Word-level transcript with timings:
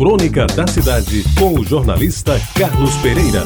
Crônica 0.00 0.46
da 0.46 0.66
Cidade, 0.66 1.22
com 1.38 1.60
o 1.60 1.62
jornalista 1.62 2.40
Carlos 2.58 2.96
Pereira. 3.02 3.42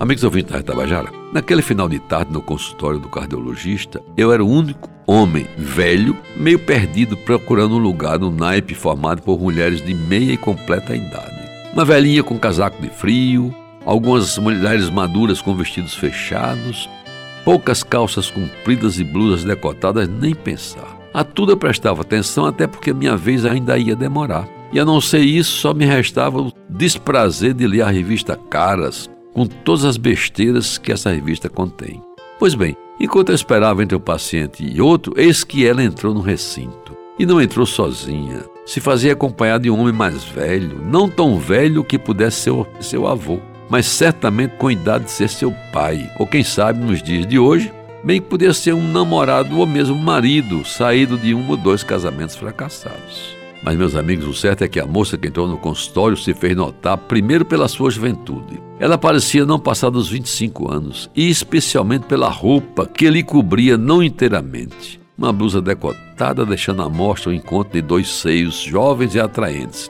Amigos 0.00 0.24
ouvintes 0.24 0.50
da 0.50 0.60
Tabajara, 0.60 1.12
naquele 1.32 1.62
final 1.62 1.88
de 1.88 2.00
tarde 2.00 2.32
no 2.32 2.42
consultório 2.42 2.98
do 2.98 3.08
cardiologista, 3.08 4.02
eu 4.16 4.32
era 4.32 4.44
o 4.44 4.50
único 4.50 4.90
homem 5.06 5.46
velho, 5.56 6.16
meio 6.36 6.58
perdido, 6.58 7.16
procurando 7.16 7.76
um 7.76 7.78
lugar 7.78 8.18
no 8.18 8.32
naipe 8.32 8.74
formado 8.74 9.22
por 9.22 9.38
mulheres 9.38 9.80
de 9.80 9.94
meia 9.94 10.32
e 10.32 10.36
completa 10.36 10.96
idade. 10.96 11.48
Uma 11.72 11.84
velhinha 11.84 12.24
com 12.24 12.36
casaco 12.36 12.82
de 12.82 12.88
frio, 12.88 13.54
algumas 13.86 14.36
mulheres 14.38 14.90
maduras 14.90 15.40
com 15.40 15.54
vestidos 15.54 15.94
fechados, 15.94 16.90
poucas 17.44 17.84
calças 17.84 18.28
compridas 18.28 18.98
e 18.98 19.04
blusas 19.04 19.44
decotadas, 19.44 20.08
nem 20.08 20.34
pensar. 20.34 20.91
A 21.14 21.22
tudo 21.22 21.52
eu 21.52 21.56
prestava 21.56 22.00
atenção, 22.00 22.46
até 22.46 22.66
porque 22.66 22.92
minha 22.92 23.16
vez 23.16 23.44
ainda 23.44 23.76
ia 23.76 23.94
demorar. 23.94 24.48
E 24.72 24.80
a 24.80 24.84
não 24.84 25.00
ser 25.00 25.20
isso, 25.20 25.58
só 25.58 25.74
me 25.74 25.84
restava 25.84 26.40
o 26.40 26.52
desprazer 26.68 27.52
de 27.52 27.66
ler 27.66 27.82
a 27.82 27.90
revista 27.90 28.34
Caras, 28.48 29.10
com 29.34 29.46
todas 29.46 29.84
as 29.84 29.98
besteiras 29.98 30.78
que 30.78 30.90
essa 30.90 31.10
revista 31.10 31.50
contém. 31.50 32.02
Pois 32.38 32.54
bem, 32.54 32.74
enquanto 32.98 33.28
eu 33.28 33.34
esperava 33.34 33.82
entre 33.82 33.96
um 33.96 34.00
paciente 34.00 34.64
e 34.64 34.80
outro, 34.80 35.12
eis 35.16 35.44
que 35.44 35.66
ela 35.66 35.84
entrou 35.84 36.14
no 36.14 36.20
recinto. 36.20 36.96
E 37.18 37.26
não 37.26 37.40
entrou 37.40 37.66
sozinha. 37.66 38.40
Se 38.64 38.80
fazia 38.80 39.12
acompanhada 39.12 39.64
de 39.64 39.70
um 39.70 39.78
homem 39.78 39.92
mais 39.92 40.24
velho, 40.24 40.80
não 40.82 41.08
tão 41.08 41.38
velho 41.38 41.84
que 41.84 41.98
pudesse 41.98 42.40
ser 42.40 42.66
seu 42.80 43.06
avô, 43.06 43.38
mas 43.68 43.86
certamente 43.86 44.56
com 44.56 44.70
idade 44.70 45.04
de 45.04 45.10
ser 45.10 45.28
seu 45.28 45.52
pai, 45.72 46.10
ou 46.18 46.26
quem 46.26 46.42
sabe 46.42 46.82
nos 46.82 47.02
dias 47.02 47.26
de 47.26 47.38
hoje, 47.38 47.70
bem 48.04 48.20
que 48.20 48.28
podia 48.28 48.52
ser 48.52 48.74
um 48.74 48.90
namorado 48.90 49.58
ou 49.58 49.66
mesmo 49.66 49.96
marido 49.96 50.64
saído 50.64 51.16
de 51.16 51.34
um 51.34 51.48
ou 51.48 51.56
dois 51.56 51.82
casamentos 51.82 52.36
fracassados. 52.36 53.42
Mas, 53.62 53.76
meus 53.76 53.94
amigos, 53.94 54.26
o 54.26 54.34
certo 54.34 54.62
é 54.62 54.68
que 54.68 54.80
a 54.80 54.86
moça 54.86 55.16
que 55.16 55.28
entrou 55.28 55.46
no 55.46 55.56
consultório 55.56 56.16
se 56.16 56.34
fez 56.34 56.56
notar 56.56 56.98
primeiro 56.98 57.44
pela 57.44 57.68
sua 57.68 57.90
juventude. 57.90 58.60
Ela 58.80 58.98
parecia 58.98 59.46
não 59.46 59.58
passar 59.58 59.88
dos 59.88 60.08
25 60.08 60.70
anos, 60.70 61.08
e 61.14 61.30
especialmente 61.30 62.06
pela 62.06 62.28
roupa 62.28 62.86
que 62.86 63.08
lhe 63.08 63.22
cobria 63.22 63.78
não 63.78 64.02
inteiramente. 64.02 65.00
Uma 65.16 65.32
blusa 65.32 65.62
decotada, 65.62 66.44
deixando 66.44 66.82
à 66.82 66.88
mostra 66.88 67.30
o 67.30 67.34
encontro 67.34 67.74
de 67.74 67.80
dois 67.80 68.08
seios 68.08 68.56
jovens 68.56 69.14
e 69.14 69.20
atraentes. 69.20 69.88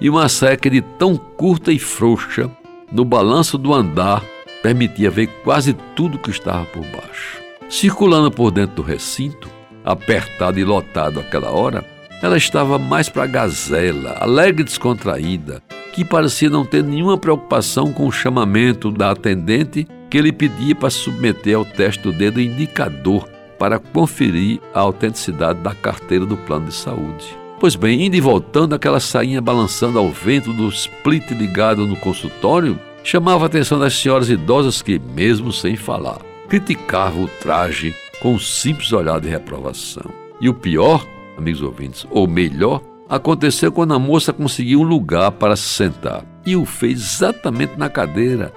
E 0.00 0.08
uma 0.08 0.28
saia 0.28 0.56
de 0.56 0.80
tão 0.80 1.16
curta 1.16 1.72
e 1.72 1.78
frouxa, 1.78 2.48
no 2.92 3.04
balanço 3.04 3.58
do 3.58 3.74
andar, 3.74 4.22
permitia 4.62 5.10
ver 5.10 5.26
quase 5.42 5.72
tudo 5.96 6.20
que 6.20 6.30
estava 6.30 6.64
por 6.66 6.84
baixo. 6.84 7.47
Circulando 7.68 8.30
por 8.30 8.50
dentro 8.50 8.76
do 8.76 8.82
recinto, 8.82 9.50
apertado 9.84 10.58
e 10.58 10.64
lotado 10.64 11.20
àquela 11.20 11.50
hora, 11.50 11.84
ela 12.22 12.36
estava 12.36 12.78
mais 12.78 13.08
para 13.08 13.24
a 13.24 13.26
gazela, 13.26 14.16
alegre 14.20 14.62
e 14.62 14.64
descontraída, 14.64 15.62
que 15.92 16.04
parecia 16.04 16.48
não 16.48 16.64
ter 16.64 16.82
nenhuma 16.82 17.18
preocupação 17.18 17.92
com 17.92 18.06
o 18.06 18.12
chamamento 18.12 18.90
da 18.90 19.10
atendente 19.10 19.86
que 20.10 20.20
lhe 20.20 20.32
pedia 20.32 20.74
para 20.74 20.90
submeter 20.90 21.56
ao 21.56 21.64
teste 21.64 22.02
do 22.02 22.12
dedo 22.12 22.40
indicador 22.40 23.28
para 23.58 23.78
conferir 23.78 24.60
a 24.72 24.80
autenticidade 24.80 25.60
da 25.60 25.74
carteira 25.74 26.24
do 26.24 26.36
plano 26.36 26.66
de 26.66 26.74
saúde. 26.74 27.36
Pois 27.60 27.74
bem, 27.74 28.06
indo 28.06 28.16
e 28.16 28.20
voltando, 28.20 28.74
aquela 28.74 29.00
sainha 29.00 29.42
balançando 29.42 29.98
ao 29.98 30.08
vento 30.08 30.52
do 30.52 30.68
split 30.68 31.30
ligado 31.32 31.86
no 31.86 31.96
consultório 31.96 32.78
chamava 33.02 33.44
a 33.44 33.46
atenção 33.46 33.78
das 33.78 33.94
senhoras 33.94 34.30
idosas 34.30 34.80
que, 34.80 34.98
mesmo 34.98 35.52
sem 35.52 35.76
falar, 35.76 36.18
criticava 36.48 37.20
o 37.20 37.28
traje 37.28 37.94
com 38.20 38.34
um 38.34 38.38
simples 38.38 38.92
olhar 38.92 39.20
de 39.20 39.28
reprovação. 39.28 40.10
E 40.40 40.48
o 40.48 40.54
pior, 40.54 41.06
amigos 41.36 41.62
ouvintes, 41.62 42.06
ou 42.10 42.26
melhor, 42.26 42.82
aconteceu 43.08 43.72
quando 43.72 43.94
a 43.94 43.98
moça 43.98 44.32
conseguiu 44.32 44.80
um 44.80 44.84
lugar 44.84 45.32
para 45.32 45.56
se 45.56 45.68
sentar 45.68 46.24
e 46.44 46.56
o 46.56 46.64
fez 46.64 47.00
exatamente 47.00 47.76
na 47.76 47.88
cadeira, 47.88 48.52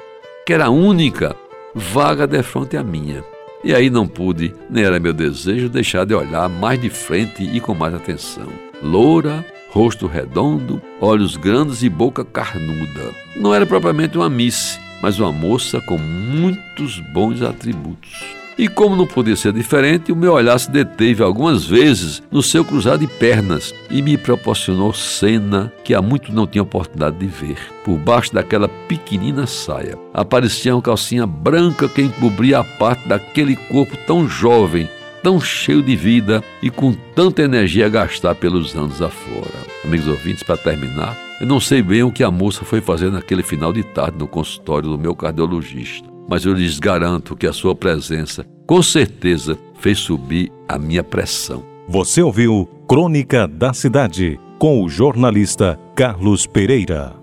que 0.45 0.53
era 0.53 0.65
a 0.65 0.69
única 0.69 1.35
vaga 1.73 2.27
de 2.27 2.41
frente 2.43 2.77
à 2.77 2.83
minha. 2.83 3.23
E 3.63 3.75
aí 3.75 3.89
não 3.89 4.07
pude, 4.07 4.53
nem 4.69 4.83
era 4.83 4.99
meu 4.99 5.13
desejo, 5.13 5.69
deixar 5.69 6.05
de 6.05 6.15
olhar 6.15 6.49
mais 6.49 6.81
de 6.81 6.89
frente 6.89 7.43
e 7.43 7.59
com 7.59 7.75
mais 7.75 7.93
atenção. 7.93 8.47
Loura, 8.81 9.45
rosto 9.69 10.07
redondo, 10.07 10.81
olhos 10.99 11.37
grandes 11.37 11.83
e 11.83 11.89
boca 11.89 12.25
carnuda. 12.25 13.13
Não 13.35 13.53
era 13.53 13.65
propriamente 13.65 14.17
uma 14.17 14.29
miss, 14.29 14.79
mas 15.01 15.19
uma 15.19 15.31
moça 15.31 15.81
com 15.81 15.97
muitos 15.97 16.99
bons 16.99 17.41
atributos. 17.41 18.41
E 18.57 18.67
como 18.67 18.95
não 18.95 19.07
podia 19.07 19.35
ser 19.35 19.53
diferente, 19.53 20.11
o 20.11 20.15
meu 20.15 20.33
olhar 20.33 20.59
se 20.59 20.69
deteve 20.69 21.23
algumas 21.23 21.65
vezes 21.65 22.21
no 22.29 22.43
seu 22.43 22.63
cruzado 22.63 22.99
de 22.99 23.07
pernas 23.07 23.73
e 23.89 24.01
me 24.01 24.17
proporcionou 24.17 24.93
cena 24.93 25.71
que 25.83 25.95
há 25.95 26.01
muito 26.01 26.31
não 26.31 26.45
tinha 26.45 26.61
oportunidade 26.61 27.17
de 27.17 27.25
ver. 27.25 27.57
Por 27.83 27.97
baixo 27.97 28.33
daquela 28.33 28.67
pequenina 28.67 29.47
saia 29.47 29.97
aparecia 30.13 30.75
uma 30.75 30.81
calcinha 30.81 31.25
branca 31.25 31.89
que 31.89 32.01
encobria 32.01 32.59
a 32.59 32.63
parte 32.63 33.07
daquele 33.07 33.55
corpo 33.55 33.97
tão 34.05 34.27
jovem 34.27 34.87
tão 35.23 35.39
cheio 35.39 35.81
de 35.81 35.95
vida 35.95 36.43
e 36.61 36.69
com 36.69 36.93
tanta 37.15 37.41
energia 37.41 37.85
a 37.85 37.89
gastar 37.89 38.35
pelos 38.35 38.75
anos 38.75 39.01
afora. 39.01 39.71
Amigos 39.83 40.07
ouvintes, 40.07 40.43
para 40.43 40.57
terminar, 40.57 41.17
eu 41.39 41.47
não 41.47 41.59
sei 41.59 41.81
bem 41.81 42.03
o 42.03 42.11
que 42.11 42.23
a 42.23 42.31
moça 42.31 42.63
foi 42.63 42.81
fazer 42.81 43.11
naquele 43.11 43.43
final 43.43 43.73
de 43.73 43.83
tarde 43.83 44.17
no 44.17 44.27
consultório 44.27 44.89
do 44.89 44.97
meu 44.97 45.15
cardiologista, 45.15 46.07
mas 46.29 46.45
eu 46.45 46.53
lhes 46.53 46.79
garanto 46.79 47.35
que 47.35 47.47
a 47.47 47.53
sua 47.53 47.75
presença, 47.75 48.45
com 48.67 48.81
certeza, 48.81 49.57
fez 49.79 49.99
subir 49.99 50.51
a 50.67 50.77
minha 50.77 51.03
pressão. 51.03 51.63
Você 51.87 52.21
ouviu 52.21 52.69
Crônica 52.87 53.47
da 53.47 53.73
Cidade 53.73 54.39
com 54.59 54.83
o 54.83 54.89
jornalista 54.89 55.79
Carlos 55.95 56.45
Pereira. 56.45 57.20